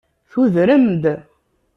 Tudrem-d. 0.31 1.03